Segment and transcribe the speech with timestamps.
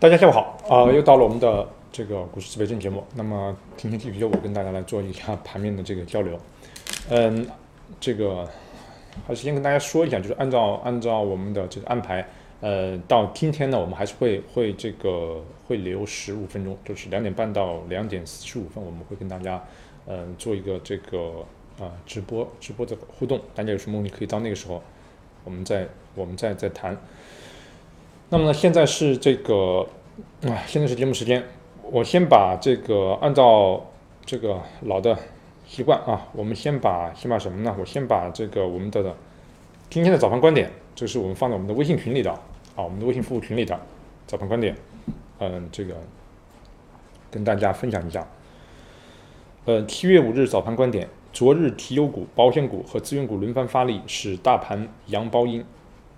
[0.00, 3.04] 大家下午好啊、又到了我们的这个股市思维针节目。
[3.14, 6.40] 那么今天继续由我跟大家来做一下盘面的这个交流。
[7.10, 7.46] 嗯，
[8.00, 8.48] 这个
[9.28, 12.26] 还是先跟大家说一下，就是按照按照我们的这个安排，
[12.62, 19.62] 呃，到今天呢，我们还是会会这个会留十五分钟，就是两点半到两点四十五分，我们会跟大家
[20.06, 21.44] 嗯、做一个这个
[21.78, 24.82] 啊、直播直播的互动，大家有什么问题可以到那个时候
[25.44, 26.96] 我们再我们再再谈。
[28.32, 29.84] 那么呢，现在是这个
[30.42, 31.42] 啊，现在是节目时间，
[31.90, 33.84] 我先把这个按照
[34.24, 35.18] 这个老的
[35.66, 37.74] 习惯啊，我们先把先把什么呢？
[37.76, 39.16] 我先把这个我们的
[39.88, 43.76] 今天的早盘观点，这是我们放在我们的微信群里的啊，我们的微信服务群里的
[44.28, 44.76] 早盘观点，
[45.40, 45.96] 嗯，这个
[47.32, 48.24] 跟大家分享一下。
[49.64, 55.64] 呃，七月五日早盘观点，昨日提优股、保险股和资源股轮番发力，使大盘阳包阴。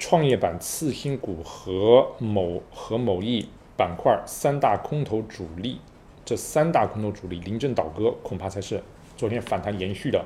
[0.02, 5.78] 创业板、次新股和某和某易板块三大空头主力，
[6.24, 8.82] 这三大空头主力临阵倒戈，恐怕才是
[9.16, 10.24] 昨天反弹延续的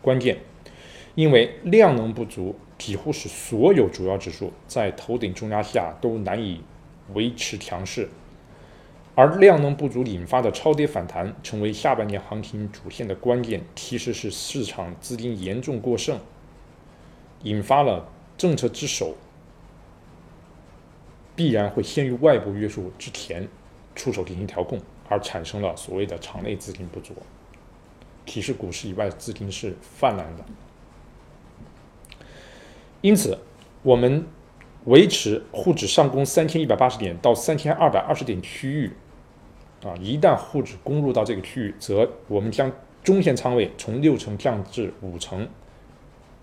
[0.00, 0.38] 关键。
[1.16, 6.62] 因为量能不足，几乎是所有主要指数在头顶重压下都难以
[7.12, 8.08] 维持强势，
[9.14, 16.18] 而量能不足引发的超跌反弹，成为下半年行情主线的关键，其实是市场资金严重过剩，
[17.42, 18.08] 引发了。
[18.36, 19.14] 政策之手
[21.36, 23.48] 必然会先于外部约束之前
[23.94, 27.14] 出手进行调控，而产生了所谓的场内资金不足，
[28.24, 30.44] 提示股市以外资金是泛滥的。
[33.00, 33.38] 因此，
[33.82, 34.26] 我们
[34.84, 38.92] 维持沪指上攻三千一百八十点到三千二百二十点区域，
[39.84, 45.48] 啊，一旦沪指攻入到这个区域，则我们将中线仓位从六成降至五成。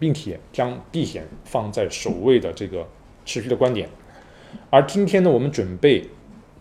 [0.02, 2.88] 并且将避险放在首位的这个
[3.24, 3.88] 持续的观点，
[4.72, 6.04] 而今天呢，我们准备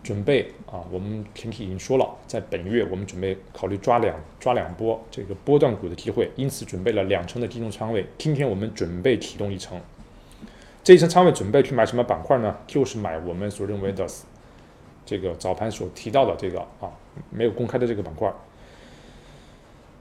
[0.03, 8.05] 准备啊，我们前期已经说了，在本月我们准备考虑抓两抓两波这个波段股的机会，因此准备了两成的集中仓位。
[8.15, 9.81] 今天我们准备启动一层，
[10.83, 12.55] 这一层仓位准备去买什么板块呢？
[12.67, 14.05] 就是买我们所认为的
[15.03, 16.91] 这个早盘所提到的这个啊
[17.31, 18.31] 没有公开的这个板块。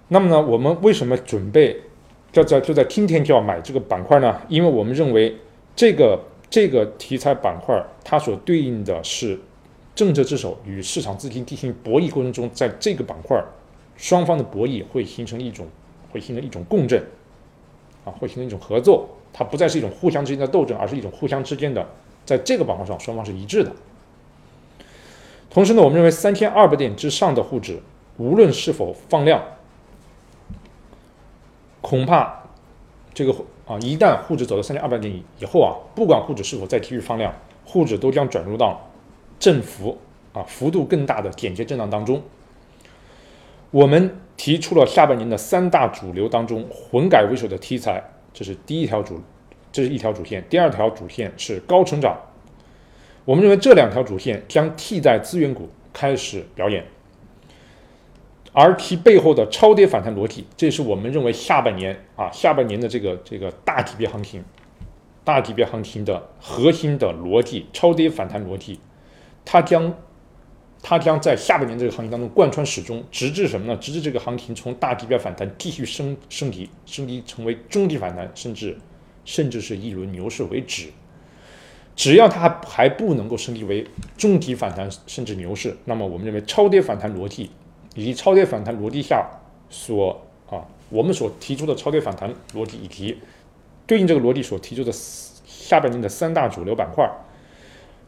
[0.09, 1.81] 那么呢，我们为什么准备？
[2.33, 5.37] 就在就在今天就要买这个板块呢，因为我们认为
[5.75, 6.19] 这个
[6.49, 9.39] 这个题材板块它所对应的是
[9.97, 13.43] 政策之手与市场资金进行博弈过程中，在这个板块
[13.97, 15.67] 双方的博弈会形成一种
[16.13, 17.03] 会形成一种共振
[18.05, 21.85] 啊，会形成一种合作，它不再是一种互相之间的斗争，而是一种互相之间的
[22.25, 23.73] 在这个板块上双方是一致的。
[25.51, 27.81] 同时呢，我们认为三千二百点之上的沪指，
[28.19, 29.43] 无论是否放量。
[31.91, 32.45] 恐怕
[33.13, 33.33] 这个
[33.67, 37.35] 啊，一旦沪指走到三千二百点以后啊，不管沪指是否再继续放量，
[37.65, 38.89] 沪指都将转入到
[39.41, 39.99] 振幅
[40.33, 42.23] 啊幅度更大的简洁震荡当中。
[43.73, 48.01] 我们提出了下半年的三大主流当中，混改为首的题材，
[48.33, 49.21] 这是第一条主，
[49.73, 52.17] 这是一条主线；第二条主线是高成长。
[53.25, 56.85] 我们认为这两条主线将替代资源股开始表演。
[58.53, 64.45] 而其背后的超跌反弹逻辑，这是我们认为下半年啊，下半年的这个这个大级别行情，
[65.23, 68.81] 大级别行情的核心的逻辑，超跌反弹逻辑，
[69.45, 69.95] 它将
[70.83, 73.77] 它将在下半年这个行情当中贯穿始终，直至什么呢？
[73.77, 78.77] 直至这个行情从大级别反弹继续升升级，升级成为中级反弹，甚至
[79.25, 80.89] 甚至是一轮牛市为止。
[81.95, 83.87] 只要它还不能够升级为
[84.17, 87.51] 中级反弹，甚至牛市，那么我们认为超跌反弹逻辑。
[87.95, 89.29] 以及超跌反弹逻辑下
[89.69, 93.19] 所啊，我们所提出的超跌反弹逻辑，以及
[93.87, 97.09] 对应这个逻辑所提出的下半年的三大主流板块：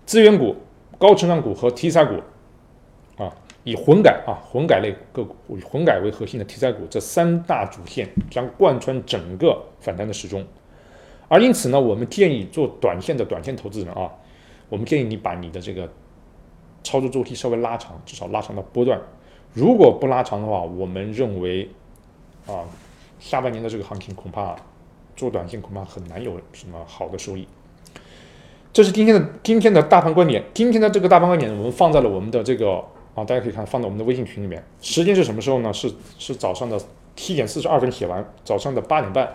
[0.07, 0.57] 资源股、
[0.99, 2.15] 高成长股和题材股
[3.17, 3.33] 啊，
[3.65, 10.45] 以混改啊混改类个股以混改为核心的题材股，这三大主线将贯穿整个反弹的时钟。
[11.29, 14.11] 而因此呢，我们建议做短线的短线投资人啊，
[14.69, 15.89] 我们建议你把你的这个
[16.85, 19.01] 操作周期稍微拉长，至少拉长到波段。
[19.55, 21.69] 如果不拉长的话，我们认为，
[22.47, 22.65] 啊，
[23.21, 24.57] 下半年的这个行情恐怕
[25.15, 27.47] 做短线恐怕很难有什么好的收益。
[28.73, 30.43] 这是今天的今天的大盘观点。
[30.55, 32.77] 今天的这个大盘观点，我们放在了我们的这个
[33.15, 34.65] 啊，大家可以看放在我们的微信群里面。
[34.81, 35.71] 时间是什么时候呢？
[35.71, 36.81] 是是早上的
[37.15, 39.29] 七点四十二分写完，早上的八点半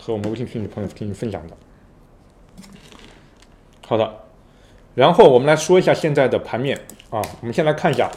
[0.00, 1.56] 和我们微信群里朋友进行分享的。
[3.84, 4.20] 好的，
[4.94, 6.78] 然后我们来说一下现在的盘面
[7.10, 8.08] 啊，我们先来看一下。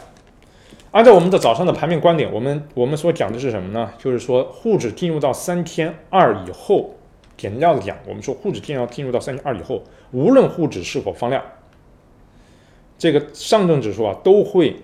[0.94, 3.92] 按照我们的早上的盘面观点，我们我们所讲的是什么呢？
[3.98, 6.94] 就是说，沪指进入到三千二以后，
[7.36, 9.82] 简要的讲，我们说沪指进要进入到三千二以后，
[10.12, 11.42] 无论沪指是否放量，
[12.96, 14.76] 这个上证指数啊，都会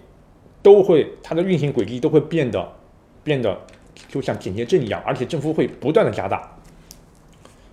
[0.63, 2.73] 都会它的运行轨迹都会变得
[3.23, 3.57] 变得
[4.09, 6.57] 就像剪切阵一样，而且振幅会不断的加大。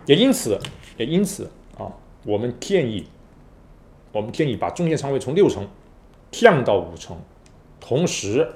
[0.05, 0.59] 也因此，
[0.97, 1.91] 也因此啊，
[2.23, 3.07] 我们建议
[4.11, 5.67] 我们建议把中线仓位从六成
[6.29, 7.17] 降到五成，
[7.79, 8.47] 同时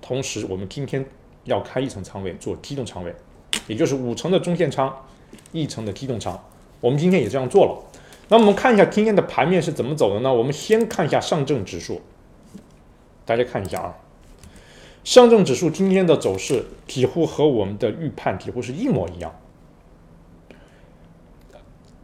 [0.00, 1.04] 同时我们今天
[1.44, 3.14] 要开一层仓位做机动仓位，
[3.66, 4.94] 也就是五层的中线仓，
[5.52, 6.38] 一层的机动仓。
[6.80, 8.00] 我们今天也这样做了。
[8.28, 10.32] 那我们看一下今天的盘面是怎么走的呢？
[10.32, 12.00] 我们先看一下上证指数，
[13.26, 13.96] 大家看一下啊，
[15.04, 19.34] 上证指数今天的走势几乎和我们的预判几乎是一模一样。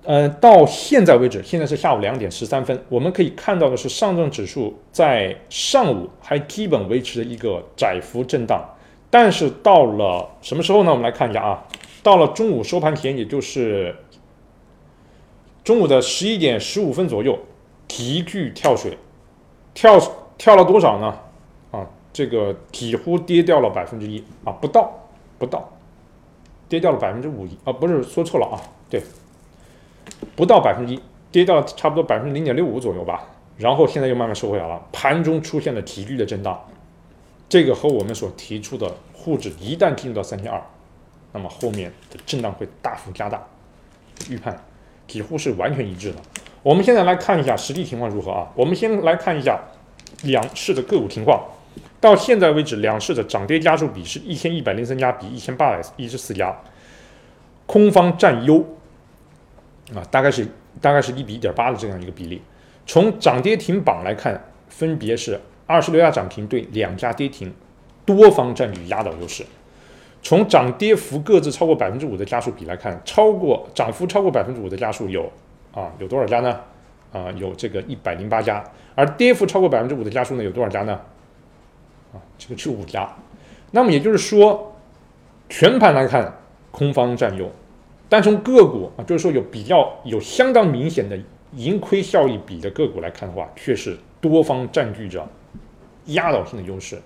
[0.08, 8.66] 呃，到现在为止，现在是下午两点十三分，我们可以看到的是上证指数在上午还基本维持着一个窄幅震荡，
[9.10, 10.90] 但是到了什么时候呢？
[10.90, 11.62] 我们来看一下啊，
[12.02, 13.94] 到了中午收盘前，也就是。
[15.62, 17.38] 中午的十一点十五分左右，
[17.87, 18.96] 急剧跳水，
[19.75, 20.00] 跳
[20.38, 21.14] 跳了多少呢？
[21.70, 24.90] 啊，这个几乎跌掉了百分之一啊，不到，
[25.38, 25.70] 不到，
[26.66, 28.56] 跌掉了百分之五啊，不是说错了啊，
[28.88, 29.02] 对，
[30.37, 31.00] 不到百分之一，
[31.31, 33.25] 跌到了差不多百分之零点六五左右吧。
[33.56, 36.58] 然后现在又慢慢收回来了，盘中出现了急剧的震荡，
[37.49, 40.62] 这个和我们所提出的沪指一旦进入到三千二，
[41.32, 43.43] 那么后面的震荡会大幅加大，
[44.31, 44.56] 预判。
[45.08, 46.19] 几乎是完全一致的。
[46.62, 48.46] 我们现在来看一下实际情况如何啊？
[48.54, 49.58] 我们先来看一下
[50.25, 51.43] 两市的个股情况。
[51.99, 56.54] 到现在为止，两市的涨跌家数比是一千一百零三家比一千八百一十四家，
[57.64, 58.62] 空方占优
[59.94, 60.46] 啊，大概是
[60.81, 62.43] 大概是一比一点八的这样一个比例。
[62.87, 67.52] 从涨跌停榜来看，分别是二十六家涨停对两家跌停，
[68.05, 69.44] 多方占据压倒优势。
[70.23, 75.31] 从涨跌幅各自超过百分之五的家数比来看，超过涨幅超过百分之五的家数有
[75.73, 76.61] 啊有多少家呢？
[77.12, 78.62] 啊有这个一百零八家，
[78.94, 81.00] 而跌幅超过百分之五的家数呢有多少家呢？
[82.12, 83.08] 啊这个是五家。
[83.70, 84.75] 那么也就是说，
[85.49, 86.35] 全盘来看
[86.70, 87.50] 空方占优，
[88.08, 91.19] 但从个股啊就是说有比较有相当明显的
[91.52, 95.28] 盈亏效益比的个股来看的话，却是多方占据着
[96.06, 97.00] 压倒性的优势。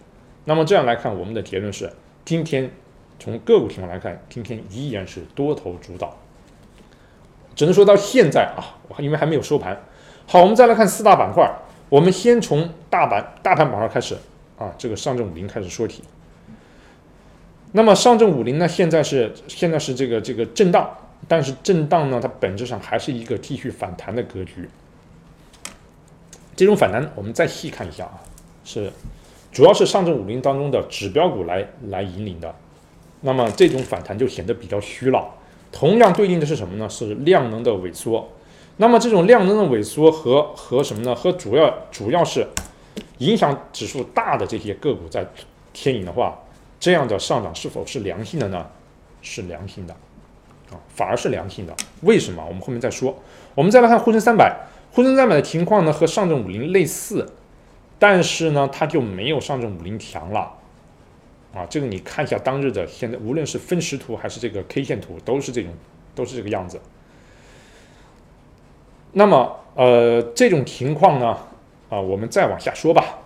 [0.44, 1.92] 那么这样来看，我们的结论是
[2.24, 2.70] 今天。
[3.18, 6.16] 从个股情况来看，今天依然是多头主导，
[7.54, 9.80] 只能说到现在啊，我还因为还没有收盘。
[10.26, 11.48] 好，我们再来看四大板块，
[11.88, 14.16] 我们先从大板大盘板块开始
[14.58, 16.02] 啊，这个上证五零开始说起。
[17.72, 20.88] 那么上证五零呢，现在是现在是这个这个震荡，
[21.26, 24.68] 但是震荡呢，它本质上还是一个继续反弹的格局。
[26.54, 28.20] 这种反弹，我们再细看一下啊，
[28.64, 28.92] 是
[29.50, 32.54] 主要是上证五零当中的指标股来来引领的。
[33.22, 35.26] 那么这种反弹就显得比较虚了。
[35.70, 36.86] 同样对应的是什么呢？
[36.88, 38.28] 是量能的萎缩。
[38.76, 41.14] 那么这种量能的萎缩和和什么呢？
[41.14, 42.46] 和主要主要是
[43.18, 45.26] 影响指数大的这些个股在
[45.72, 46.38] 牵引的话，
[46.82, 48.66] 这样的上涨是否是良性的呢？
[49.20, 49.94] 是良性的
[50.72, 51.72] 啊，反而是良性的。
[52.00, 52.44] 为什么？
[52.44, 53.16] 我们后面再说。
[53.54, 57.32] 我们再来看沪深三百，沪深三百的情况呢和上证五零类似，
[58.00, 60.54] 但是呢它就没有上证五零强了。
[61.54, 65.72] 啊，这个你看一下当日的，现在无论是分时图还是这个 K 线图，都是这种，
[66.16, 66.80] 都是这个样子。
[69.12, 71.38] 那么，呃，这种情况呢，
[71.88, 73.20] 啊，我们再往下说吧。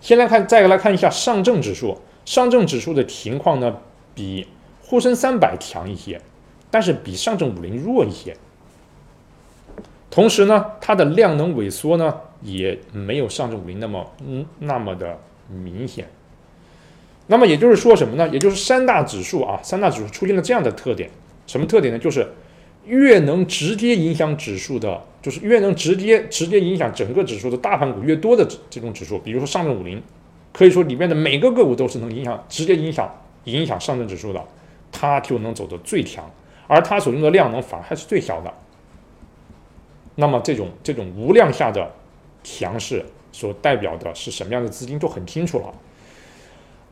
[0.00, 3.76] 先来看，再来看一下上证指数，上证指数的情况呢，
[4.14, 4.46] 比
[4.80, 6.20] 沪深三百强一些，
[6.70, 8.36] 但是比上证五零弱一些。
[10.10, 16.08] 同时呢，它的量能萎缩呢，也没有上证五零那么嗯那么的明显。
[17.28, 18.28] 那么也就是说什么呢？
[18.28, 21.08] 也就是三大指数啊，三大指数出现了这样的特点，
[21.46, 21.98] 什么特点呢？
[21.98, 22.28] 就是
[22.84, 30.02] 越能直接影响指数的，就是越能直接直接影响整个指数的大盘股越多的这种指数，比如说上证五零，
[30.52, 33.10] 可以说里面的每个个股都是能影响直接影响
[33.44, 34.44] 影响上证指数的，
[34.90, 36.30] 它就能走得最强，
[36.66, 38.52] 而它所用的量能反而还是最小的。
[40.14, 41.90] 那么这种这种无量下的
[42.44, 45.74] 强势所代表的是什么样的资金，就很清楚了。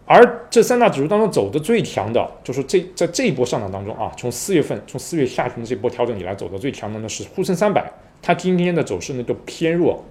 [0.07, 10.03] 而这三大指数当中走的最强的，就是这在这一波上涨当中啊，从四月份从四月下旬的这波调整以来走的最强的呢是沪深三百，它今天的走势呢就偏弱，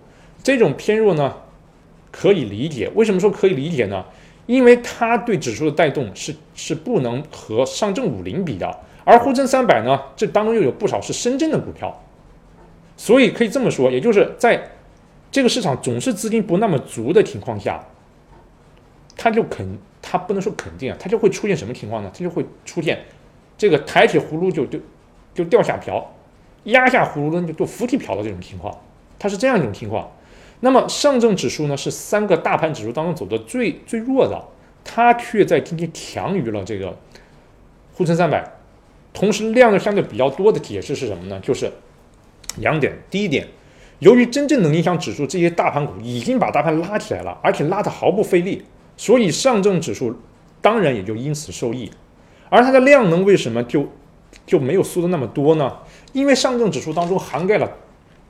[0.41, 1.35] 这种偏弱呢
[2.11, 4.05] 可以理解，为什么说可以理解呢？
[4.45, 12.03] 因为它对指数的带动是是不能和上证五零比的，而沪深三百呢这当中又有不少是深圳的股票，
[12.97, 14.71] 所以可以这么说，也就是在
[15.31, 17.85] 这个市场总是资金不那么足的情况下，
[19.15, 19.77] 它就肯。
[20.01, 22.09] 它不能说肯定啊，它就会出现什么情况呢？
[22.13, 22.97] 它就会出现
[23.57, 24.79] 这个抬起葫芦就就
[25.35, 26.13] 就掉下瓢，
[26.63, 28.75] 压下葫芦呢就就浮起瓢的这种情况，
[29.19, 30.09] 它是这样一种情况。
[30.61, 34.43] 那么上证指数呢是三个大盘指数当中走的最最弱的，
[34.83, 36.97] 它却在今天强于了这个
[37.93, 38.45] 沪深三百，
[39.13, 41.39] 同时量的相对比较多的解释是什么呢？
[41.41, 41.71] 就是
[42.57, 43.47] 两点，第一点。
[43.99, 48.63] 由于真正能影响指数这些大盘股已经把大盘拉起来了，而且拉的毫不费力，
[48.95, 50.15] 所以上证指数
[50.61, 51.91] 当然也就因此受益。
[52.49, 53.89] 而它的量能为什么就
[54.45, 55.79] 就没有缩的那么多呢？
[56.13, 57.69] 因为上证指数当中涵盖了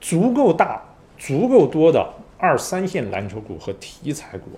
[0.01, 0.81] 足够大、
[1.19, 4.51] 足够多的二三线蓝筹股和题材股，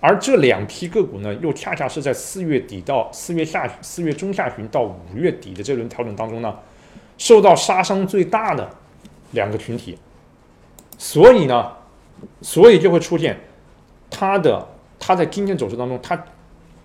[0.00, 6.58] 而这两批个股呢，又恰恰是在四月底到四月下四月中下旬到五月底的这轮调整当中呢，
[7.18, 8.68] 受到杀伤最大的
[9.32, 9.98] 两个群体。
[10.96, 11.70] 所以呢，
[12.40, 13.38] 所以就会出现
[14.10, 14.66] 它的
[14.98, 16.24] 它在今天走势当中，它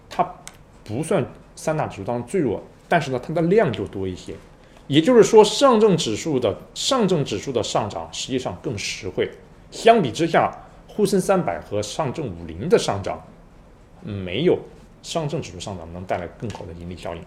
[0.09, 0.35] 它
[0.83, 4.35] 不算三大指数当中最弱，但是呢，它的量就多一些。
[4.91, 9.31] 也就是说，上证指数的上证指数的上涨实际上更实惠。
[9.71, 10.53] 相比之下，
[10.85, 13.25] 沪深三百和上证五零的上涨
[14.03, 14.59] 没有
[15.01, 17.21] 上证指数上涨能带来更好的盈利效应。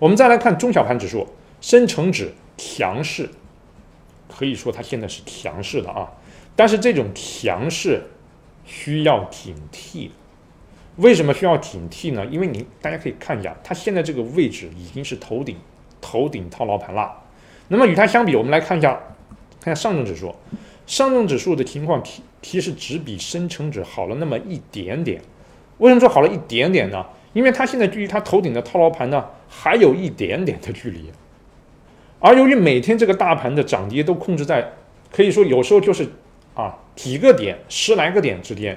[0.00, 1.24] 我们再来看中小盘指数，
[1.60, 3.30] 深成指强势。
[4.28, 6.10] 可以说它现在是强势的啊，
[6.56, 8.02] 但是这种强势
[8.64, 10.10] 需要警惕。
[10.96, 12.26] 为什么需要警惕呢？
[12.26, 15.56] 因为您大家可以看一下，它现在这个位置已经是头顶
[16.00, 17.12] 头顶套牢盘了。
[17.68, 19.00] 那么与它相比，我们来看一下，
[19.60, 20.34] 看下上证指数。
[20.86, 25.22] 上证指数的情况其其实只比深成指好了那么一点点。
[25.78, 27.06] 为什么说好了一点点呢？
[27.32, 31.12] 因为它现在距离它头顶的套牢盘呢还有一点点的距离。
[32.18, 34.72] 而由于每天这个大盘的涨跌都控制在，
[35.12, 36.08] 可以说有时候就是
[36.54, 38.76] 啊几个点、十来个点之间，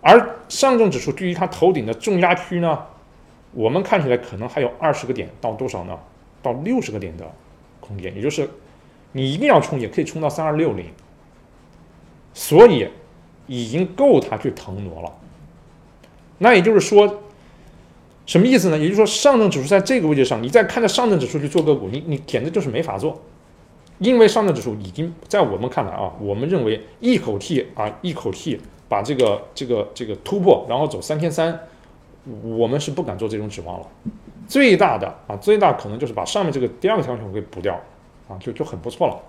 [0.00, 2.86] 而上证指数距离它头顶的重压区呢，
[3.52, 5.96] 我们看起来可能还有二十个点到多少呢？
[6.42, 7.30] 到六十个点的
[7.80, 8.48] 空间，也就是
[9.12, 10.86] 你一定要冲，也可以冲到三二六零，
[12.34, 12.88] 所以
[13.46, 15.12] 已经够它去腾挪了。
[16.38, 17.22] 那也就是说。
[18.28, 18.76] 什么意思呢？
[18.76, 23.22] 也就是说，上证指数在这个位置上，你再看着上证指数去做个股，你你简直就是没法做，
[24.00, 31.56] 因为上证指数已经在我们看来啊，我们认为一口气啊一口气把这个这个这个突破，然后走三千三，
[32.42, 33.86] 我们是不敢做这种指望了。
[34.48, 37.74] 最大的啊，最大可能就是把上面这个第二个条件给补掉
[38.28, 39.20] 啊，就就很不错了。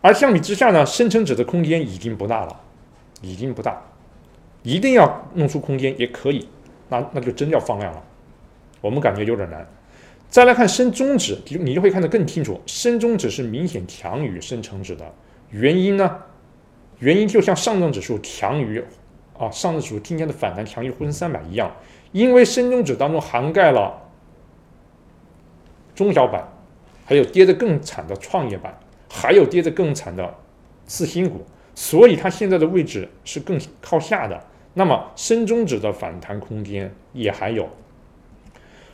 [0.00, 2.60] 而相比之下呢，深成指的空间已经不大了，
[3.20, 3.82] 已经不大，
[4.62, 6.48] 一定要弄出空间也可以。
[6.88, 8.02] 那那就真要放量了，
[8.80, 9.66] 我们感觉有点难。
[10.30, 15.04] 再来看深中指，你你就会看得更清楚，深中指是明显强于深成指的。
[15.50, 16.18] 原因呢？
[16.98, 18.82] 原因就像上证指数强于
[19.38, 21.70] 啊，上证指数今天的反弹强于沪深三百一样，
[22.12, 24.02] 因为深中指当中涵盖了
[25.94, 26.48] 中小板，
[27.04, 28.78] 还有跌得更惨的创业板，
[29.10, 30.34] 还有跌得更惨的
[30.86, 34.40] 次新股，所以它现在的位置是更靠下的。
[34.74, 37.68] 那么深中指的反弹空间也还有。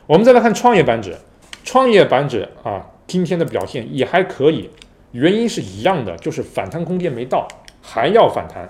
[0.07, 1.15] 我们再来看创业板指，
[1.63, 4.69] 创业板指啊，今天的表现也还可以，
[5.11, 7.47] 原因是一样的，就是反弹空间没到，
[7.81, 8.67] 还要反弹。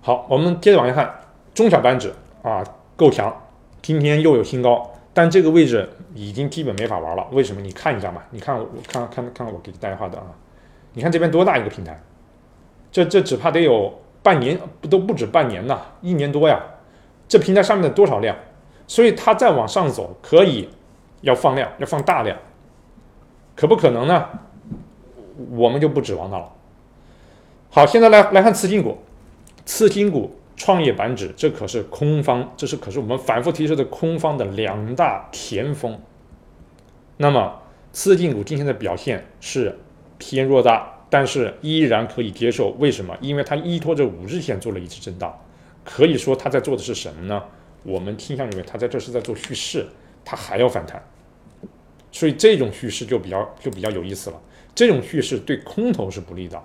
[0.00, 1.14] 好，我们接着往下看，
[1.54, 2.64] 中小板指啊
[2.96, 3.34] 够强，
[3.82, 7.26] 今天又有新高，但这个位置已经基本没法玩了。
[7.32, 7.60] 为什么？
[7.60, 10.26] 你看一下嘛，你看我看看看我给大家画的啊，
[10.92, 12.00] 你看这边多大一个平台，
[12.90, 13.92] 这这只怕得有。
[14.20, 16.60] 半年不都不止半年呐，一年多呀，
[17.28, 18.36] 这平台上面的多少量？
[18.86, 20.68] 所以它再往上走，可以
[21.20, 22.36] 要放量，要放大量，
[23.54, 24.26] 可不可能呢？
[25.52, 26.52] 我们就不指望它了。
[27.70, 28.98] 好，现在来来看次新股，
[29.64, 35.98] 次新股、创业板指，这可是空方，这是可是我们反复提示的空方的两大前锋。
[37.16, 37.62] 那么
[37.92, 39.78] 次进股今天的表现是
[40.18, 40.98] 偏弱的。
[41.10, 43.16] 但是依然可以接受，为什么？
[43.22, 45.34] 因为它依托着五日线做了一次震荡，
[45.82, 47.42] 可以说它在做的是什么呢？
[47.82, 49.86] 我们倾向认为它在这是在做蓄势，
[50.22, 51.02] 它还要反弹，
[52.12, 54.38] 所以这种蓄势就比较就比较有意思了。
[54.74, 56.62] 这种蓄势对空头是不利的，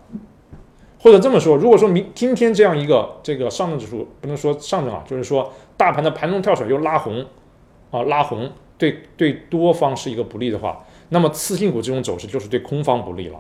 [1.04, 7.26] 或者这么说，如果说明今天这样一个这个上证指数不能说上证啊，就是说大盘的盘中跳水又拉红
[7.92, 13.38] 啊拉红，对对多方是一个不利的话，那么次新股这种走势就是对空方不利了。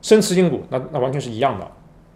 [0.00, 1.68] 深次新股，那那完全是一样的，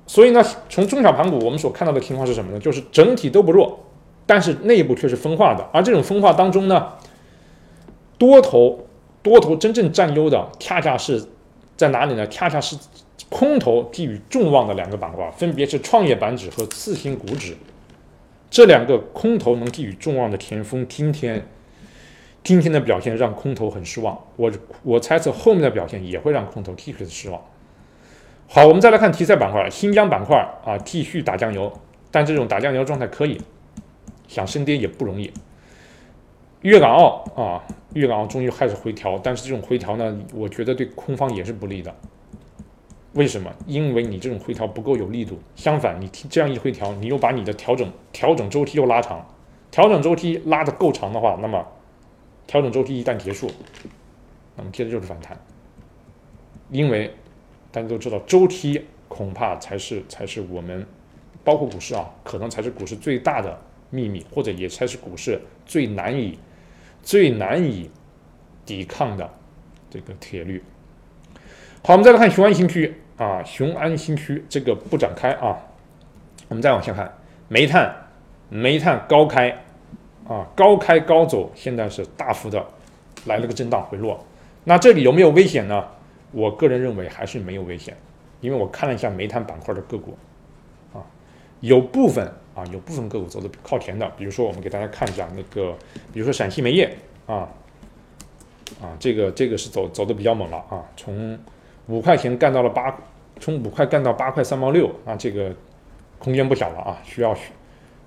[0.06, 2.60] 所以呢，从中小盘股我们所看到的情况是什么呢？
[2.60, 3.80] 就是整体都不弱，
[4.26, 6.92] 但是内部却是分化的，而这种分化当中呢，
[8.16, 8.86] 多头
[9.24, 11.26] 多头真正占优的，恰恰是
[11.76, 12.24] 在哪里呢？
[12.28, 12.76] 恰恰是
[13.30, 17.56] 空头寄予众望的两个板块，分别是创业板指和次新股指，
[18.50, 21.46] 这两个空头能寄予众望的前锋，今天
[22.42, 24.50] 今天的表现让空头很失望，我
[24.82, 27.40] 我猜测后面的表现也会让空头继续的失望。
[28.48, 31.70] 好，我们再来看题材板块，新疆板块啊，继续打酱油，
[32.10, 33.38] 但这种打酱油状态可以，
[34.26, 35.30] 想升跌也不容易。
[36.62, 41.94] 粤港澳啊，粤港澳终于开始回调，但是这种回调呢，我觉得对空方也是不利的。
[43.18, 43.52] 为什么？
[43.66, 45.36] 因为你这种回调不够有力度。
[45.56, 49.26] 相反，你这样一回调，你又把你的调整调整周期又拉长，
[49.72, 51.66] 调整周期拉得够长的话，那么
[52.46, 53.50] 调整周期一旦结束，
[54.54, 55.36] 那么接着就是反弹。
[56.70, 57.12] 因为
[57.72, 60.86] 大家都知道，周期恐怕才是才是我们
[61.42, 63.60] 包括股市啊，可能才是股市最大的
[63.90, 66.38] 秘密，或者也才是股市最难以
[67.02, 67.90] 最难以
[68.64, 69.28] 抵抗的
[69.90, 70.62] 这个铁律。
[71.82, 75.58] 好，我们再来看雄安新区啊，雄安新区这个不展开啊，
[76.48, 77.12] 我们再往下看，
[77.48, 77.92] 煤炭，
[78.48, 79.50] 煤炭高开
[80.26, 82.64] 啊，高开高走，现在是大幅的
[83.26, 84.24] 来了个震荡回落，
[84.62, 85.84] 那这里有没有危险呢？
[86.30, 87.96] 我个人认为还是没有危险，
[88.40, 90.16] 因为我看了一下煤炭板块的个股
[90.92, 91.02] 啊，
[91.60, 95.74] 有部分啊，有部分个股走的靠前的，比如说我们给大家看一下那个，
[96.12, 96.94] 比如说陕西煤业
[97.26, 97.48] 啊，
[98.80, 101.36] 啊，这个这个是走走的比较猛了啊，从
[101.88, 102.96] 五块钱干到了八，
[103.40, 105.50] 从五块干到八块三毛六啊，这个
[106.18, 107.34] 空间不小了啊，需要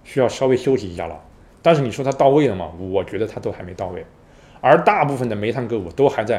[0.03, 1.19] 需要稍微休息一下了。
[1.61, 2.69] 但是你说它到位了吗？
[2.79, 4.05] 我觉得它都还没到位。
[4.61, 6.37] 而大部分的煤炭个股都还在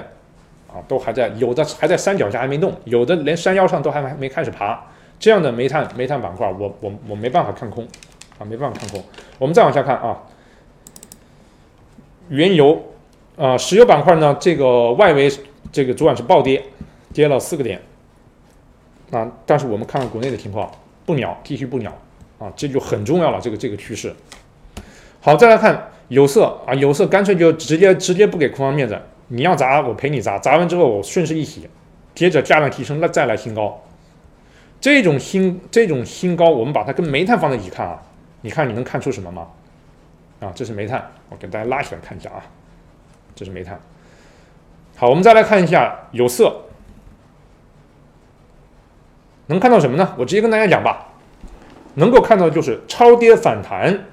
[0.69, 4.81] 啊，都还在，有的还在山脚下还没动，有的连山腰上都还没没开始爬。
[5.19, 7.85] 这样的煤炭煤炭板块，我我我没办法看空
[8.39, 9.03] 啊，没办法看空。
[9.39, 10.23] 我们再往下看啊，
[12.29, 12.81] 原油
[13.37, 15.29] 啊，石油板块呢，这个外围
[15.73, 16.63] 这个昨晚是暴跌。
[17.13, 17.81] 跌了四个点，
[19.11, 20.71] 啊，但是我们看看国内的情况，
[21.05, 21.93] 不鸟，继续不鸟，
[22.39, 24.15] 啊，这就很重要了，这个这个趋势。
[25.21, 31.69] 好，再来看有色啊，有色干脆就直接直接不给空方面子，你要砸我陪你砸，砸完之后我顺势一洗，
[32.15, 33.83] 接着价量提升，那再来新高。
[34.81, 38.03] 这种新这种新高，我们把它跟煤炭放在一起看啊，
[38.41, 39.47] 你看你能看出什么吗？
[40.41, 42.43] 啊，这是煤炭，我给大家拉起来看一下啊，
[43.37, 43.79] 这是煤炭。
[44.97, 46.63] 好，我们再来看一下有色。
[49.47, 50.15] 能看到什么呢？
[50.19, 51.09] 我直接跟大家讲吧，
[51.95, 54.07] 能够看到就是超跌反弹，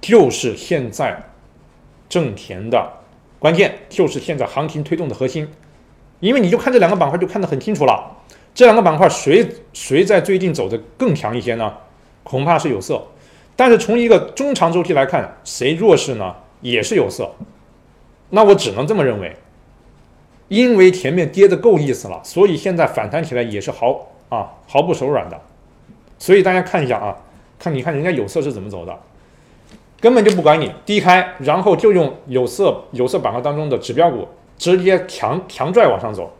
[0.00, 1.22] 就是现在
[2.08, 2.92] 挣钱的
[3.38, 5.48] 关键，就是现在行情推动的核心。
[6.20, 8.18] 因为你就看这两个板块就看得很清楚了，
[8.54, 11.72] 这两个板块谁谁在最近走的更强一些呢？
[12.22, 13.02] 恐怕是有色。
[13.56, 16.34] 但是从一个中长周期来看，谁弱势呢？
[16.60, 17.30] 也是有色。
[18.30, 19.36] 那我只能这么认为。
[20.52, 25.40] 因为前面跌的够意思了，所以现在反弹起来也是毫啊毫不手软的。
[26.18, 27.16] 所以大家看一下啊，
[27.58, 28.94] 看你看人家有色是怎么走的，
[29.98, 36.30] 根本就不管你低开，然后就用有色有色板块当中的指标股直接强强拽往上走，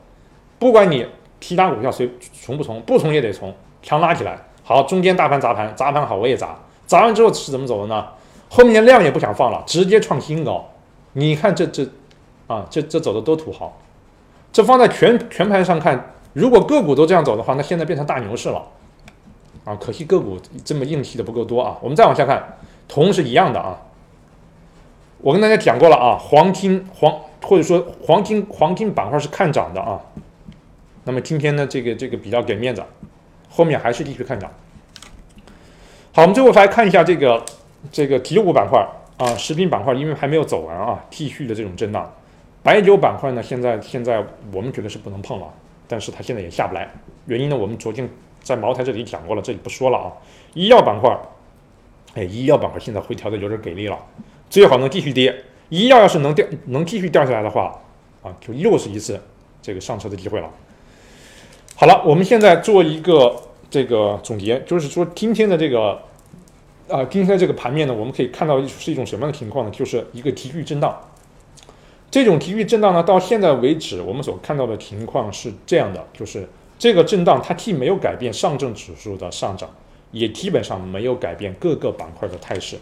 [0.59, 1.07] 不管你
[1.41, 4.39] 其他股票随从不从，不从也得从，强拉起来。
[4.63, 8.07] 好，中间大盘砸盘，砸盘好我也砸，砸完之后是怎么走的呢？
[8.51, 10.69] 后面的量也不想放了，直接创新高。
[11.15, 11.83] 你看这这
[12.47, 13.75] 啊这这走的多土豪。
[14.53, 18.63] 这放在全全盘上看，如果个股都这样走的话，那现在变成大牛市了，
[19.65, 21.79] 啊，可惜个股这么硬气的不够多啊。
[21.81, 23.81] 我们再往下看，铜是一样的啊。
[25.23, 29.99] 我跟大家讲过了啊，黄金黄或者说黄金黄金板块是看涨的啊。
[31.05, 32.85] 那么今天呢，这个这个比较给面子，
[33.49, 34.51] 后面还是继续看涨。
[36.13, 37.43] 好，我们最后来看一下这个
[37.91, 38.87] 这个体育股板块
[39.17, 42.13] 啊，食品板块因为还没有走完啊，继续的这种震荡。
[42.63, 45.47] 白酒板块呢，现在现在我们觉得是不能碰了，
[45.89, 46.89] 但是它现在也下不来。
[47.27, 48.09] 原因呢，我们昨天
[48.41, 50.13] 在茅台这里讲过了，这里不说了啊。
[50.55, 51.19] 医药板块，
[52.15, 53.99] 哎，医药板块现在回调的有点给力了，
[54.49, 55.35] 最好能继续跌。
[55.71, 57.81] 医药要是能掉，能继续掉下来的话，
[58.23, 59.21] 啊，就又是一次
[59.61, 60.49] 这个上车的机会了。
[61.75, 63.35] 好了，我们现在做一个
[63.69, 66.01] 这个总结，就是说今天的这个
[66.89, 69.71] 啊，今天的这个盘面呢，我们可以看到是一种什么样的情况呢？
[69.73, 70.97] 就是一个急剧震荡。
[72.13, 76.47] 这种急剧震荡呢，到现在为止，我们所看到的情况是这样的，就是
[76.79, 79.71] 这个震荡它既没有改变上证指数的上涨，
[80.11, 82.77] 也基本上没有改变各个板块的态势。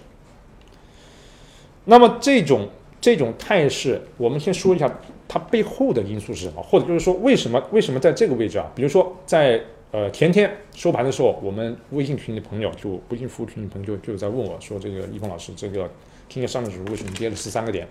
[1.84, 2.68] 那么这种
[3.00, 4.92] 这种态势，我们先说一下
[5.28, 8.68] 它背后的因素是什么，或者就是说为什么为什么在这个位置啊？
[8.74, 9.62] 比如说在
[9.92, 15.88] 呃前天收盘的时候，我们微信群的朋友就微信服务群的朋友就就在问我说，这个易峰老师，这个
[16.28, 17.86] 今天上证指数为什么跌了十三个点？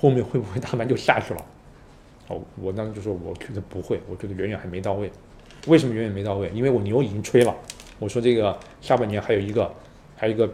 [0.00, 1.44] 后面会不会大盘就下去了？
[2.28, 5.10] 哦，我当时就说，我觉得不会，我觉得远远还没到位。
[5.66, 6.50] 为什么远远没到位？
[6.54, 7.54] 因为我牛已经吹了。
[7.98, 9.70] 我说这个下半年还有一个，
[10.16, 10.50] 还有一个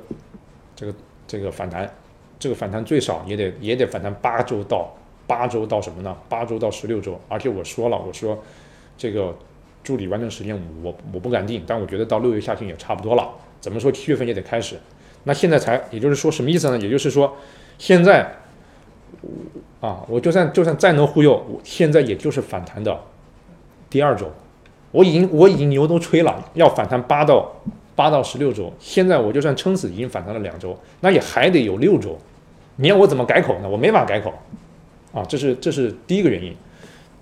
[0.74, 0.94] 这个
[1.28, 1.88] 这个反弹，
[2.40, 4.92] 这个反弹最少也得也得反弹八周到
[5.28, 6.16] 八周到什么呢？
[6.28, 7.20] 八周到十六周。
[7.28, 8.42] 而且我说了，我说
[8.98, 9.36] 这个
[9.84, 13.30] 助理完成时间我我不敢定，但我觉得到六月下旬也差不多了。
[13.60, 14.76] 怎么说七月份也得开始，
[15.24, 16.78] 那现在才，也就是说什么意思呢？
[16.78, 17.36] 也就是说，
[17.78, 18.28] 现在
[19.80, 22.98] 啊，我就算就算再能忽悠，我现在也就是反弹的
[23.90, 24.30] 第二周，
[24.90, 27.52] 我已经我已经牛都吹了，要反弹八到
[27.94, 32.18] 八到十六周，现在我就算撑死已经反弹了两周，那也还得有六周，
[32.76, 33.68] 你让我怎么改口呢？
[33.68, 34.32] 我没法改口
[35.12, 36.54] 啊，这是这是第一个原因。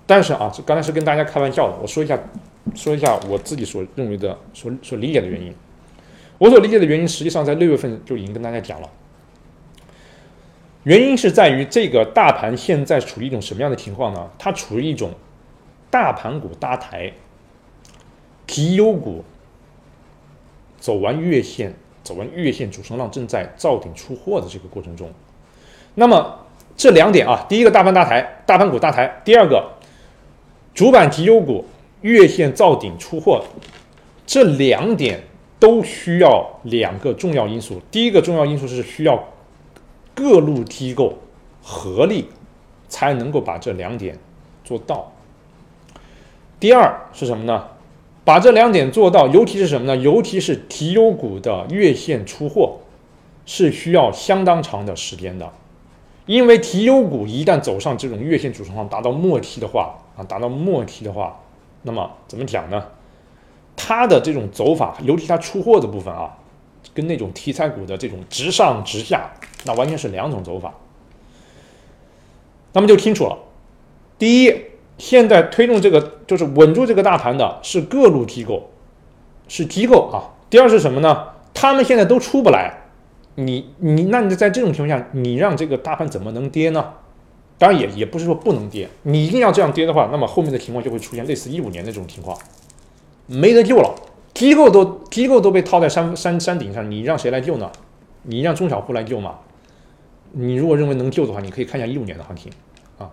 [0.07, 2.19] 但是啊，刚才是跟大家开玩笑的，我说一下，
[2.75, 5.51] 说一下我自己所认为的、所所理解的原因。
[6.37, 8.89] 我所理解的原因，实际上在六月份就已经跟大家讲了。
[10.85, 14.29] 原因是在于这个大盘现在处于一种什么样的情况呢？
[14.39, 15.11] 它处于一种
[15.89, 17.11] 大盘股搭台、
[18.47, 19.23] 绩优股
[20.79, 25.09] 走完月线、走完月线主升浪正在造顶出货的这个过程中。
[25.95, 26.39] 那么
[26.77, 29.71] 这两点啊，第一个大盘搭台、大盘股搭台，第二个。
[30.75, 31.63] 主板绩优股
[32.01, 33.41] 月线造顶出货，
[34.27, 35.23] 这两点
[35.57, 37.81] 都需要两个重要因素。
[37.89, 39.17] 第一个重要因素是需要
[40.15, 41.13] 各路机构
[41.61, 42.29] 合力
[42.87, 44.17] 才能够把这两点
[44.63, 45.11] 做到。
[46.59, 47.67] 第二是什么呢？
[48.23, 49.95] 把这两点做到，尤其是什么呢？
[49.97, 52.77] 尤其是绩优股的月线出货
[53.45, 55.51] 是需要相当长的时间的，
[56.25, 59.97] 因为绩优股一旦走上这种月线主升浪达到末期的话。
[60.15, 61.37] 啊，达到末期的话，
[61.81, 62.81] 那么怎么讲呢？
[63.75, 66.37] 它的这种走法，尤其它出货的部分啊，
[66.93, 69.29] 跟那种题材股的这种直上直下，
[69.65, 70.73] 那完全是两种走法。
[72.73, 73.37] 那么就清楚了。
[74.17, 74.53] 第一，
[74.97, 78.69] 现在推动这个就是稳住这个大盘的是各路机构，
[79.47, 80.35] 是机构啊。
[80.49, 81.29] 第二是什么呢？
[81.53, 82.83] 他们现在都出不来，
[83.35, 86.93] 你你那你在这种情况下，你让这个大盘怎么能跌呢？
[87.57, 92.37] 当然也也不是说不能跌，你一定要这样跌的话，那么后面的情况就会出现类似一五年的这种情况，
[93.27, 93.95] 没得救了。
[94.33, 97.71] 机构都机构都被套在山山山顶上，你让谁来救呢？
[98.23, 99.35] 你让中小户来救吗？
[100.31, 102.51] 你如果认为能救的话，你可以看一下一五年的行情
[102.97, 103.09] 啊，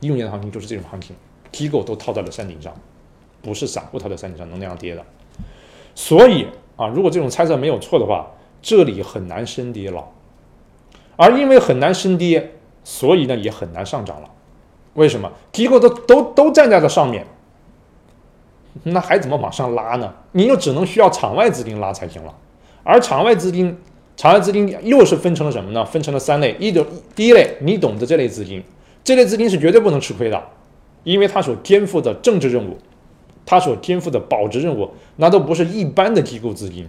[0.00, 1.14] 一五年的行情就是这种行情，
[1.52, 2.72] 机构都套在了山顶上，
[3.42, 5.04] 不是散户套在山顶上能那样跌的。
[5.94, 8.30] 所以啊，如果这种猜测没有错的话，
[8.62, 10.04] 这里很难升跌了，
[11.16, 12.52] 而因为很难升跌。
[12.82, 14.30] 所以呢，也很难上涨了。
[14.94, 15.30] 为什么？
[15.52, 17.26] 机构都都都站在了上面，
[18.84, 20.14] 那还怎么往上拉呢？
[20.32, 22.34] 你就只能需要场外资金拉才行了。
[22.82, 23.78] 而场外资金，
[24.20, 25.82] 场外资金又是分成了什么呢？
[25.82, 26.54] 分成了三类。
[26.60, 28.62] 一种第一类，你懂得这类资金，
[29.02, 30.38] 这类资金是绝对不能吃亏的，
[31.04, 32.76] 因为它所肩负的政治任务，
[33.46, 36.86] 它所肩负的保值任务，那都不是一般的机构资金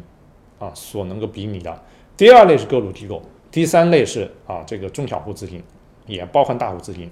[0.59, 1.81] 啊所能够比拟的。
[2.17, 5.63] 第二类是各路机构，第三类是啊这个中小户资金。
[6.07, 7.09] 也包含大户资金，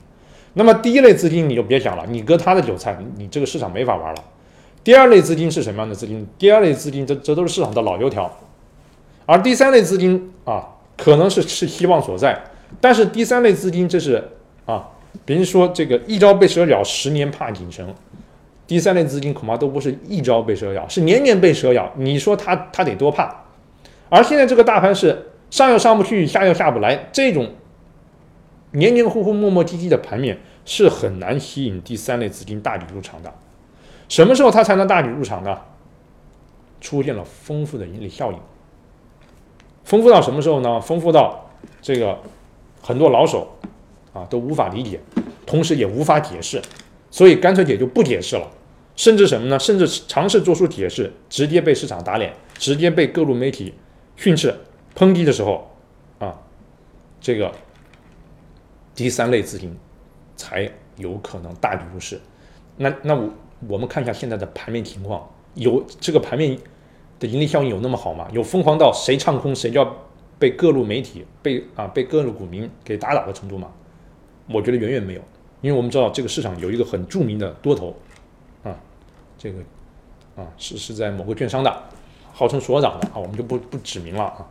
[0.55, 4.21] 那么第一类资金你就别想了，你割他的韭菜，你这个市场没法玩了。
[4.83, 6.27] 第二类资金是什么样的资金？
[6.37, 8.29] 第二类资金，这这都是市场的老油条，
[9.29, 12.41] 而第三类资金啊，可能是是希望所在，
[12.81, 14.27] 但是第三类资金这是
[14.65, 14.89] 啊，
[15.23, 17.93] 别人说这个一朝被蛇咬，十年怕井绳，
[18.65, 23.43] 第三类资金恐怕都不是一朝被蛇咬，是年年被蛇咬，你说他他得多怕？
[24.09, 27.51] 而现在这个大盘是上又上不去，下又下不来，这种。
[28.71, 33.31] 黏黏糊糊、磨磨唧唧的盘面是很难吸引第三类资金大举入场的。
[34.07, 35.55] 什么时候它才能大举入场呢？
[36.81, 38.39] 出现了丰富的盈利效应。
[39.89, 40.79] 丰富到什么时候呢？
[40.79, 41.49] 丰富到
[41.81, 42.15] 这个
[42.79, 43.57] 很多老手
[44.13, 44.99] 啊都无法理解，
[45.47, 46.61] 同时也无法解释，
[47.09, 48.47] 所以干脆也就不解释了。
[48.95, 49.57] 甚至什么呢？
[49.57, 53.73] 甚至尝试做出解释，直接被市场打脸，直接被各路媒体
[54.15, 54.53] 训斥、
[54.95, 55.67] 抨击的时候
[56.19, 56.39] 啊，
[57.19, 57.51] 这个。
[58.95, 59.73] 第三类资金
[60.35, 62.19] 才有可能大举入市，
[62.75, 63.29] 那那我
[63.69, 66.59] 我们看一下现在的盘面情况，有这个盘面
[67.19, 68.27] 的盈利效应有那么好吗？
[68.31, 69.95] 有疯狂到谁唱空谁就要
[70.39, 73.69] 被各路媒体被啊被各路股民给打倒的程度吗？
[74.47, 75.21] 我觉得远远没有，
[75.61, 77.95] 因为我们知道这个市场有一个很著名的多头
[78.63, 78.75] 啊，
[79.37, 79.59] 这个
[80.35, 81.83] 啊是是在某个券商的，
[82.33, 84.47] 号称所长的啊，我们就不不指名了啊，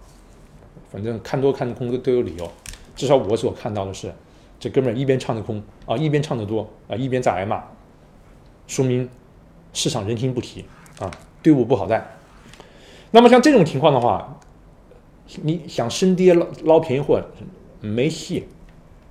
[0.92, 2.48] 反正看多看空都都有理由，
[2.94, 4.12] 至少我所看到的是。
[4.60, 7.62] 这哥们一边唱的空啊，一边唱的多啊，一边在挨骂，
[8.66, 9.08] 说明
[9.72, 10.64] 市场人心不齐
[10.98, 11.08] 啊，
[11.40, 12.17] 队伍不好带。
[13.10, 14.38] 那么像这种情况的话，
[15.42, 17.22] 你想升跌捞捞便宜货
[17.80, 18.44] 没戏，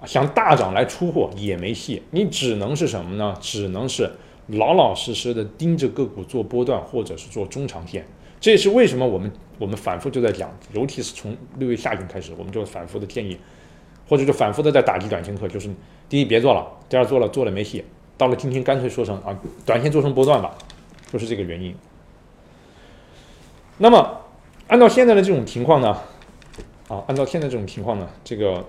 [0.06, 3.36] 想大涨来出货也没戏，你只能是什么呢？
[3.42, 4.12] 只能是
[4.48, 8.06] 老老实实的盯着个股做波段，或者是做中长线。
[8.40, 13.38] 这也是为什么我们我们反复就在讲，尤其是从六月下旬开始，我们就反复的建议。
[14.10, 15.70] 或者就反复的在打击短线客，就是
[16.08, 17.84] 第一别做了，第二做了做了没戏，
[18.18, 20.58] 到了今天干脆说成啊，短线做成波段吧，
[21.12, 21.76] 就是这个原因。
[23.80, 24.22] 那么，
[24.68, 25.98] 按照现在的这种情况呢，
[26.88, 28.66] 啊，按照现在这种情况呢，这个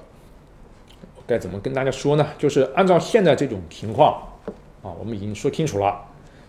[1.26, 2.28] 该怎么跟大家说呢？
[2.36, 4.22] 就是按照现在这种情况，
[4.82, 6.04] 啊，我们已经说清楚了，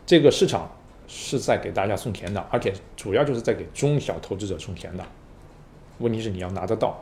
[0.06, 0.70] 这个市场
[1.08, 5.04] 是在给大家送钱的，而且主要就是在给中小投资者送钱的。
[6.00, 7.02] 问题是你要拿得到，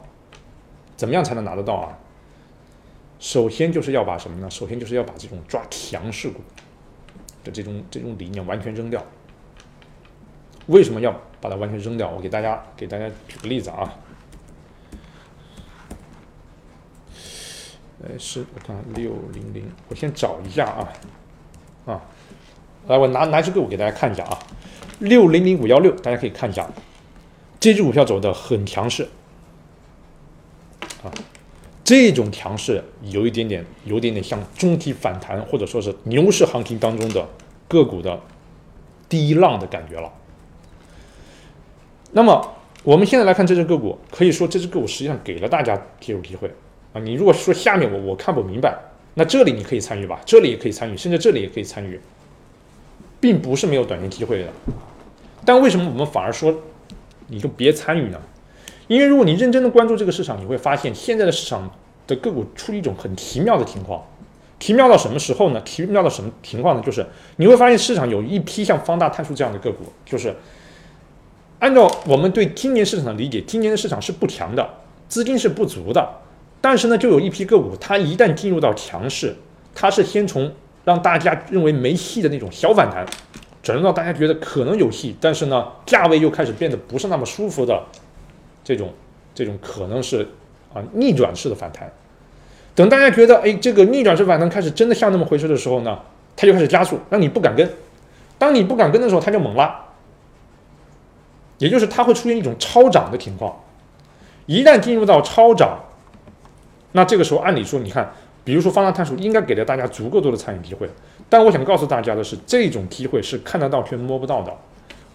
[0.95, 1.97] 怎么样才能拿得到啊？
[3.19, 4.47] 首先就是要把什么呢？
[4.47, 6.39] 首先就是要把这种抓强势股
[7.43, 9.03] 的这种这种理念完全扔掉。
[10.67, 12.09] 为什么要把它完全扔掉？
[12.09, 13.93] 我给大家给大家举个例子啊。
[18.03, 20.93] 哎，是我看六零零，我先找一下啊
[21.87, 22.01] 啊，
[22.87, 24.37] 来，我拿拿只个股给大家看一下啊，
[24.99, 26.69] 六零零五幺六，大家可以看一下，
[27.59, 29.09] 这只股票走的很强势
[31.03, 31.09] 啊，
[31.83, 37.27] 这种强势有一点点，有点点像中体反弹或者说是牛市行情当中的
[37.67, 38.21] 个股的
[39.09, 40.13] 第一浪的感觉了。
[42.11, 46.49] 那么我们现在来看这只个股，可以说这只个股实际上给了大家介入机会
[46.93, 47.01] 啊。
[47.01, 48.77] 你如果说下面我我看不明白，
[49.15, 51.99] 那这里你可以参与吧，这里也可以参与，甚至这里也可以参与，
[53.19, 54.47] 并不是没有短线机会的。
[55.43, 56.55] 但为什么我们反而说
[57.27, 58.19] 你就别参与呢？
[58.87, 61.69] 因为如果你认真的关注这个市场，你会发现现在的市场
[62.07, 64.01] 的个股处于一种很奇妙的情况。
[64.59, 65.61] 奇妙到什么时候呢？
[65.63, 66.81] 奇妙到什么情况呢？
[66.85, 70.33] 就是你会发现市场有一批像方大碳素这样的个股，就是。
[71.59, 74.67] 按照我们对今年市场的理解，今年的市场是不强的，
[75.09, 76.07] 资金是不足的。
[76.61, 79.35] 但是呢，就有一批个股，它一旦进入到强势，
[79.73, 80.51] 它是先从
[80.85, 83.05] 让大家认为没戏的那种小反弹，
[83.63, 87.83] 转入到大家觉得可能有戏，但是呢，价位又开始变得不是那么舒服的
[88.63, 88.93] 这种
[89.33, 90.27] 这种可能是
[90.73, 91.91] 啊逆转式的反弹。
[92.75, 95.97] 等大家觉得哎这个逆转式反弹开始真的像那么回事的时候呢，
[96.35, 97.67] 它就开始加速，让你不敢跟。
[98.37, 99.86] 当你不敢跟的时候，它就猛拉。
[101.57, 103.55] 也就是它会出现一种超涨的情况，
[104.45, 105.77] 一旦进入到超涨，
[106.91, 108.11] 那这个时候按理说，你看，
[108.43, 110.89] 比如说方大碳素应该给了大家足够多的参与机会，
[111.29, 114.53] 但我想告诉大家的是，这种机会是看得到却摸不到的。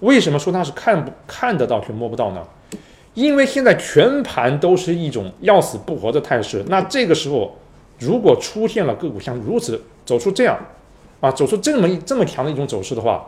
[0.00, 2.42] 为什么说它是看不看得到却摸不到呢？
[3.14, 6.64] 因为现在全盘都是一种要死不活的态势。
[6.68, 7.56] 那这个时候，
[7.98, 10.58] 如果出现了个股像如此走出这样，
[11.20, 13.26] 啊，走出这么这么强的一种走势的话，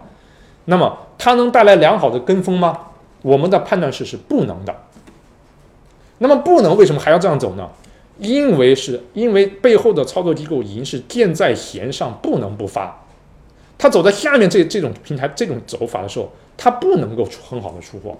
[0.65, 2.79] 那么它能带来良好的跟风吗？
[3.25, 4.77] 我们的判断是是不能的。
[6.19, 7.67] 那么不能为什么还要这样走呢？
[8.19, 13.01] 因为是因为背后的操作机构已经是箭在弦上，不能不发。
[13.79, 18.17] 他走在下面这这种平台这种走法的时候，他不能够出很好的出货，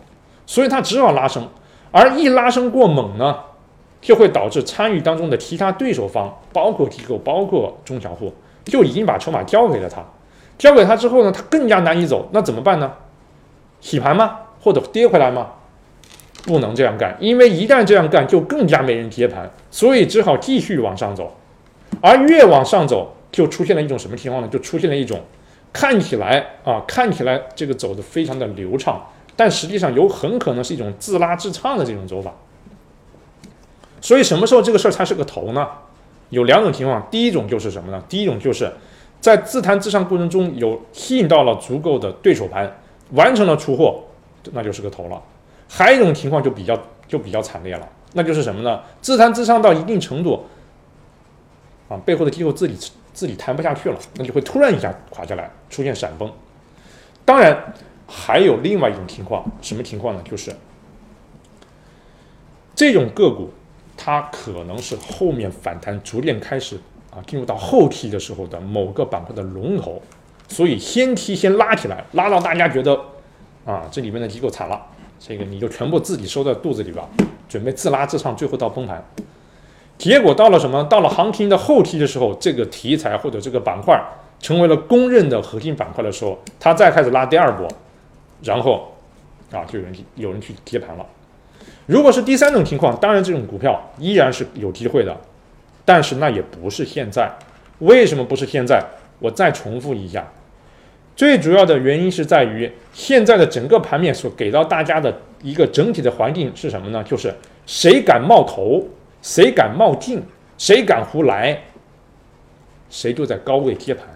[0.47, 1.47] 所以他只好拉升。
[1.93, 3.37] 而一拉升过猛呢，
[4.01, 8.33] 就会导致参与当中的其他对手方，包括机构，包括中小户，
[8.65, 10.03] 就已经把筹码交给了他。
[10.59, 12.29] 交给他之后呢，他更加难以走。
[12.33, 12.93] 那怎么办呢？
[13.81, 14.41] 洗盘吗？
[14.65, 15.49] 或者跌回来吗？
[16.47, 21.37] 不能这样干，因为一旦这样干，就更加没人接盘，所以只好继续往上走。
[22.01, 24.49] 而越往上走，就出现了一种什么情况呢？
[24.49, 25.21] 就出现了一种
[25.73, 29.01] 看起来啊，看起来这个走的非常的流畅，
[29.37, 32.33] 但实际上有很可能是一种自拉自唱的这种走法。
[34.01, 35.67] 所以什么时候这个事儿才是个头呢？
[36.31, 38.03] 有两种情况，第一种就是什么呢？
[38.09, 38.71] 第一种就是
[39.21, 42.77] 在自弹自唱过程中有吸引到了足够的对手盘，
[43.13, 44.03] 完成了出货。
[44.53, 45.23] 那就是个头了，
[45.69, 46.79] 还有一种情况就比较
[47.09, 48.83] 就比较惨烈了，那就是什么呢？
[49.01, 50.45] 自弹自唱到一定程度，
[51.89, 56.31] 啊，背后的机构自己自己弹不下去了，那就会突然一下垮下来，出现闪崩。
[57.25, 57.75] 当然，
[58.07, 60.23] 还有另外一种情况，什么情况呢？
[60.29, 60.55] 就是
[62.75, 63.51] 这种个股，
[63.97, 66.79] 它可能是后面反弹逐渐开始
[67.11, 70.03] 啊，进入到后期的时候的某个板块的龙头，
[70.49, 72.99] 所以先期先拉起来，拉到大家觉得。
[73.65, 74.81] 啊，这里面的机构惨了，
[75.19, 77.05] 这个你就全部自己收在肚子里边，
[77.49, 79.03] 准备自拉自唱，最后到崩盘。
[79.97, 80.85] 结果到了什么？
[80.85, 83.99] 到了行情的后期的时候，这个题材或者这个板块
[84.41, 87.67] 成为了公认的核心板块的时候，它再开始拉第二波，
[88.43, 88.93] 然后
[89.51, 91.07] 啊，就有人有人去接盘了。
[91.87, 95.17] 如果是第三种情况，当然这种股票依然是有机会的，
[95.85, 97.31] 但是那也不是现在。
[97.79, 98.85] 为什么不是现在？
[99.21, 100.27] 我再重复一下。
[101.17, 107.03] 最主要的原因是在于现在的整个盘面所给到大家的一个整体的环境是什么呢？
[107.05, 107.33] 就是
[107.67, 108.85] 谁敢冒头，
[109.23, 110.21] 谁敢冒进，
[110.59, 111.63] 谁敢胡来，
[112.91, 114.07] 谁就在高位接盘。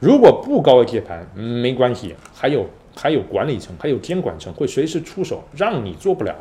[0.00, 6.34] 如果不高位接盘，没关系，还有还有管理层，还有监管层会随时出手，让你做不了。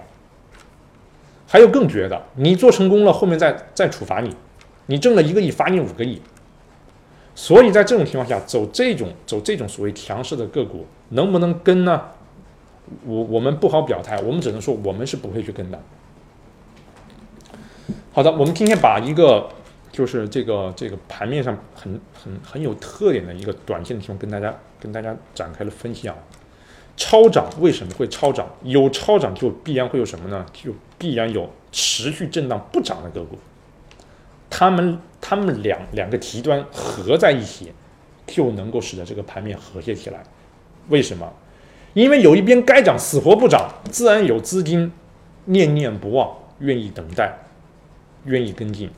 [1.45, 4.33] 还有更绝的，你做成功了，后面再再处罚你，
[4.85, 6.21] 你挣了一个亿，罚你五个亿。
[7.35, 12.01] 所以在这种情况下，走这种走这种所谓强势的个股，能不能跟呢？
[13.05, 15.79] 我我们不好表态，我们只能说我们是不会去跟的。
[18.11, 19.49] 好的，我们今天把一个
[19.91, 26.15] 就是这个这个盘面上很很很有特点的一个短线的情况跟大家跟大家展开了分析啊。
[26.95, 28.47] 超涨为什么会超涨？
[28.61, 30.45] 有超涨就必然会有什么呢？
[30.53, 33.39] 就必然有持续震荡不涨的个股。
[34.55, 37.73] 他们他们两两个极端合在一起，
[38.27, 40.21] 就能够使得这个盘面和谐起来。
[40.89, 41.27] 为什么？
[41.95, 44.91] 因为有一边该涨死活不涨，自然有资金
[45.45, 47.35] 念念不忘，愿意等待，
[48.25, 48.89] 愿意跟进；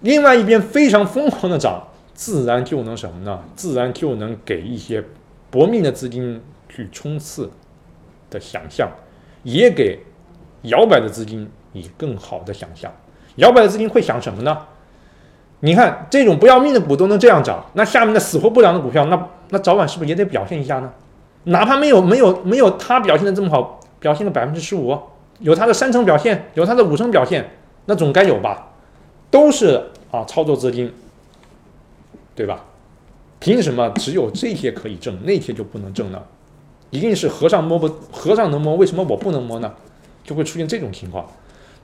[0.00, 3.44] 另外一边非常疯狂的涨，自然就能什么呢？
[3.54, 5.04] 自然就能给一些
[5.50, 7.50] 搏命的资金去冲刺
[8.30, 8.90] 的想象，
[9.42, 10.00] 也给
[10.62, 12.90] 摇摆的资金以更好的想象。
[13.36, 14.66] 摇摆的资金会想什么呢？
[15.60, 20.92] 你看这种不要命的股都能这样涨，那下面的死活不涨的股票，那那早晚是不是也得表现一下呢？
[21.44, 24.96] 哪怕没有没有没有它表现的这么好，表现了百分之十五，
[25.40, 27.50] 有它的三成表现，有它的五成表现，
[27.86, 28.68] 那总该有吧？
[29.30, 30.92] 都是啊，操作资金，
[32.36, 32.64] 对吧？
[33.40, 36.22] 凭什么只有这些可以挣，那些就不能挣呢？
[36.90, 39.72] 一定是和尚摸不和尚能摸，为什么我不能摸呢？
[40.22, 41.26] 就会出现这种情况。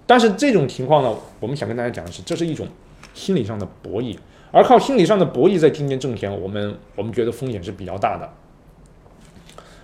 [0.06, 2.68] 但是这种情况呢，我们想跟大家讲的是，这是一种。
[3.14, 4.18] 心理上的博弈，
[4.53, 8.29] 而靠心理上的博弈在今天挣钱，我们我们觉得风险是比较大的。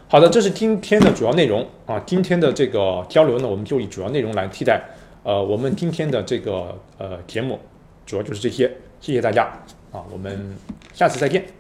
[0.08, 2.02] 好的，这是今天的主要内容啊。
[2.04, 4.82] 今天的这个交流呢，我们就以主要内容来替代。
[5.22, 7.60] 呃，我们今天的这个呃节目
[8.04, 8.68] 主要就是这些，
[9.00, 9.44] 谢谢大家
[9.92, 10.56] 啊，我们
[10.92, 11.59] 下次再见。